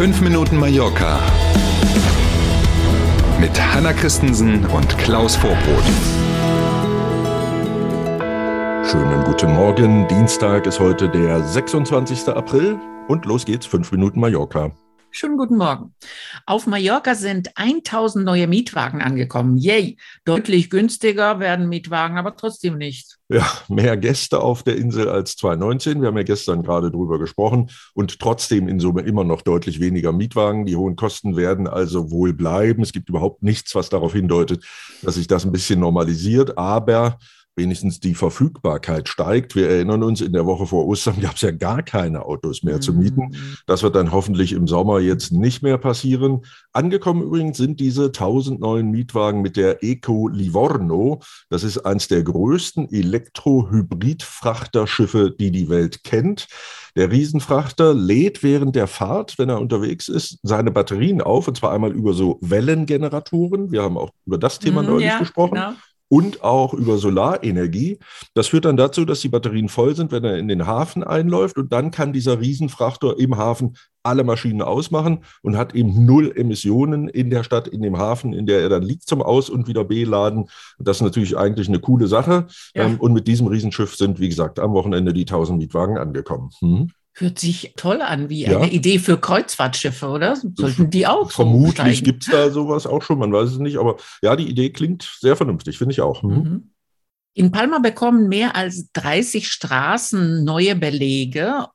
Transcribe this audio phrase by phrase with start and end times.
[0.00, 1.20] 5 Minuten Mallorca
[3.38, 5.84] mit Hanna Christensen und Klaus Vorbrot.
[8.90, 10.08] Schönen guten Morgen.
[10.08, 12.28] Dienstag ist heute der 26.
[12.28, 12.78] April
[13.08, 13.66] und los geht's.
[13.66, 14.70] 5 Minuten Mallorca.
[15.12, 15.92] Schönen guten Morgen.
[16.46, 19.56] Auf Mallorca sind 1000 neue Mietwagen angekommen.
[19.56, 19.96] Yay!
[20.24, 23.18] Deutlich günstiger werden Mietwagen, aber trotzdem nicht.
[23.28, 26.00] Ja, mehr Gäste auf der Insel als 2019.
[26.00, 30.12] Wir haben ja gestern gerade drüber gesprochen und trotzdem in Summe immer noch deutlich weniger
[30.12, 30.64] Mietwagen.
[30.64, 32.82] Die hohen Kosten werden also wohl bleiben.
[32.82, 34.64] Es gibt überhaupt nichts, was darauf hindeutet,
[35.02, 36.56] dass sich das ein bisschen normalisiert.
[36.56, 37.18] Aber
[37.60, 39.54] wenigstens die Verfügbarkeit steigt.
[39.54, 42.76] Wir erinnern uns, in der Woche vor Ostern gab es ja gar keine Autos mehr
[42.76, 42.82] mhm.
[42.82, 43.32] zu mieten.
[43.32, 43.58] Mhm.
[43.66, 46.46] Das wird dann hoffentlich im Sommer jetzt nicht mehr passieren.
[46.72, 51.20] Angekommen übrigens sind diese 1000 neuen Mietwagen mit der Eco Livorno.
[51.50, 56.48] Das ist eines der größten Elektro-Hybrid-Frachterschiffe, die die Welt kennt.
[56.96, 61.72] Der Riesenfrachter lädt während der Fahrt, wenn er unterwegs ist, seine Batterien auf, und zwar
[61.72, 63.70] einmal über so Wellengeneratoren.
[63.70, 65.54] Wir haben auch über das Thema mm, neulich ja, gesprochen.
[65.54, 65.72] Genau
[66.10, 67.98] und auch über Solarenergie.
[68.34, 71.56] Das führt dann dazu, dass die Batterien voll sind, wenn er in den Hafen einläuft
[71.56, 77.08] und dann kann dieser Riesenfrachter im Hafen alle Maschinen ausmachen und hat eben null Emissionen
[77.08, 79.84] in der Stadt, in dem Hafen, in der er dann liegt zum Aus- und wieder
[79.84, 80.46] beladen.
[80.78, 82.46] Das ist natürlich eigentlich eine coole Sache.
[82.74, 82.86] Ja.
[82.86, 86.50] Ähm, und mit diesem Riesenschiff sind, wie gesagt, am Wochenende die 1000 Mietwagen angekommen.
[86.60, 86.90] Hm?
[87.20, 88.58] Hört sich toll an, wie ja.
[88.58, 90.36] eine Idee für Kreuzfahrtschiffe, oder?
[90.54, 93.78] Sollten die auch Vermutlich so gibt es da sowas auch schon, man weiß es nicht.
[93.78, 96.22] Aber ja, die Idee klingt sehr vernünftig, finde ich auch.
[96.22, 96.30] Hm?
[96.30, 96.70] Mhm.
[97.34, 101.66] In Palma bekommen mehr als 30 Straßen neue Belege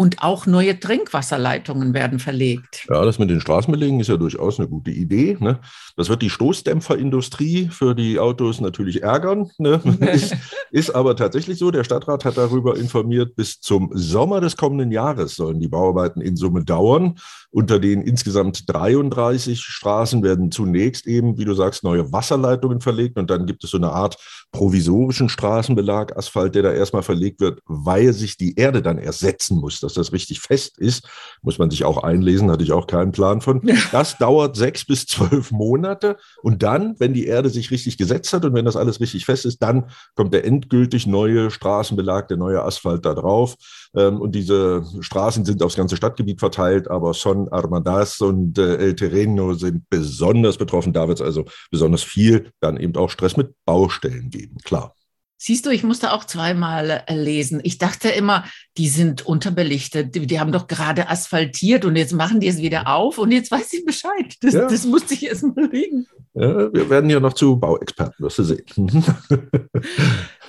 [0.00, 2.86] und auch neue Trinkwasserleitungen werden verlegt.
[2.88, 5.36] Ja, das mit den Straßenbelegen ist ja durchaus eine gute Idee.
[5.38, 5.58] Ne?
[5.94, 9.50] Das wird die Stoßdämpferindustrie für die Autos natürlich ärgern.
[9.58, 9.78] Ne?
[10.10, 10.34] ist,
[10.70, 11.70] ist aber tatsächlich so.
[11.70, 16.34] Der Stadtrat hat darüber informiert, bis zum Sommer des kommenden Jahres sollen die Bauarbeiten in
[16.34, 17.16] Summe dauern.
[17.50, 23.28] Unter den insgesamt 33 Straßen werden zunächst eben, wie du sagst, neue Wasserleitungen verlegt und
[23.28, 24.16] dann gibt es so eine Art
[24.52, 29.80] provisorischen Straßenbelag, Asphalt, der da erstmal verlegt wird, weil sich die Erde dann ersetzen muss
[29.94, 31.08] dass das richtig fest ist,
[31.42, 33.60] muss man sich auch einlesen, hatte ich auch keinen Plan von.
[33.92, 38.44] Das dauert sechs bis zwölf Monate und dann, wenn die Erde sich richtig gesetzt hat
[38.44, 42.62] und wenn das alles richtig fest ist, dann kommt der endgültig neue Straßenbelag, der neue
[42.62, 43.56] Asphalt da drauf.
[43.94, 48.94] Ähm, und diese Straßen sind aufs ganze Stadtgebiet verteilt, aber Son Armadas und äh, El
[48.94, 50.92] Terreno sind besonders betroffen.
[50.92, 54.94] Da wird es also besonders viel dann eben auch Stress mit Baustellen geben, klar.
[55.42, 57.62] Siehst du, ich musste auch zweimal äh, lesen.
[57.64, 58.44] Ich dachte immer,
[58.76, 60.14] die sind unterbelichtet.
[60.14, 63.50] Die, die, haben doch gerade asphaltiert und jetzt machen die es wieder auf und jetzt
[63.50, 64.34] weiß ich Bescheid.
[64.42, 64.68] Das, ja.
[64.68, 66.06] das musste ich erst mal legen.
[66.34, 68.64] Ja, wir werden ja noch zu Bauexperten, wirst du sehen.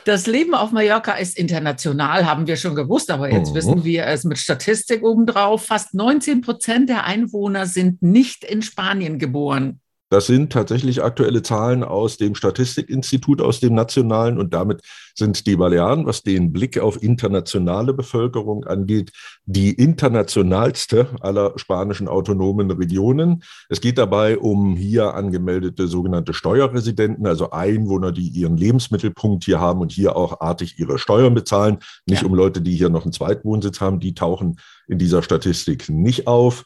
[0.04, 3.56] Das Leben auf Mallorca ist international, haben wir schon gewusst, aber jetzt mhm.
[3.56, 5.68] wissen wir es mit Statistik obendrauf.
[5.68, 9.80] Fast 19 Prozent der Einwohner sind nicht in Spanien geboren.
[10.12, 14.38] Das sind tatsächlich aktuelle Zahlen aus dem Statistikinstitut, aus dem nationalen.
[14.38, 14.82] Und damit
[15.16, 19.14] sind die Balearen, was den Blick auf internationale Bevölkerung angeht,
[19.46, 23.44] die internationalste aller spanischen autonomen Regionen.
[23.70, 29.80] Es geht dabei um hier angemeldete sogenannte Steuerresidenten, also Einwohner, die ihren Lebensmittelpunkt hier haben
[29.80, 31.78] und hier auch artig ihre Steuern bezahlen.
[32.06, 32.28] Nicht ja.
[32.28, 36.66] um Leute, die hier noch einen Zweitwohnsitz haben, die tauchen in dieser Statistik nicht auf.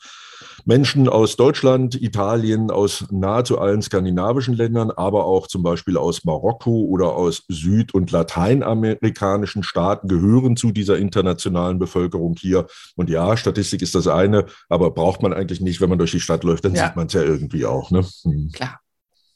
[0.66, 6.86] Menschen aus Deutschland, Italien, aus nahezu allen skandinavischen Ländern, aber auch zum Beispiel aus Marokko
[6.86, 12.66] oder aus süd- und lateinamerikanischen Staaten gehören zu dieser internationalen Bevölkerung hier.
[12.96, 16.20] Und ja, Statistik ist das eine, aber braucht man eigentlich nicht, wenn man durch die
[16.20, 16.88] Stadt läuft, dann ja.
[16.88, 17.92] sieht man es ja irgendwie auch.
[17.92, 18.04] Ne?
[18.24, 18.50] Hm.
[18.52, 18.80] Klar.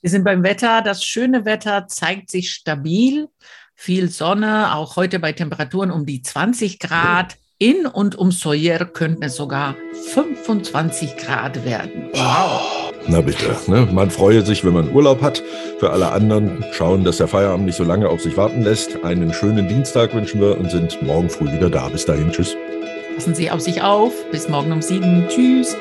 [0.02, 0.82] Wir sind beim Wetter.
[0.82, 3.28] Das schöne Wetter zeigt sich stabil.
[3.76, 7.38] Viel Sonne, auch heute bei Temperaturen um die 20 Grad.
[7.62, 9.76] In und um Soyer könnten es sogar
[10.14, 12.06] 25 Grad werden.
[12.14, 12.94] Wow.
[13.06, 13.86] Na bitte, ne?
[13.92, 15.44] man freue sich, wenn man Urlaub hat.
[15.78, 19.04] Für alle anderen schauen, dass der Feierabend nicht so lange auf sich warten lässt.
[19.04, 21.90] Einen schönen Dienstag wünschen wir und sind morgen früh wieder da.
[21.90, 22.56] Bis dahin, tschüss.
[23.16, 24.14] Passen Sie auf sich auf.
[24.32, 25.26] Bis morgen um sieben.
[25.28, 25.76] Tschüss.